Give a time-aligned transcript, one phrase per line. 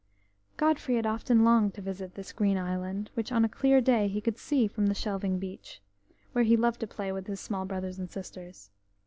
[0.57, 4.19] Godfrey had often longed to visit this Green Island, which on a clear day he
[4.19, 5.79] could see from the shelving beach,
[6.31, 8.71] where he loved to play with his small brothers and sisters.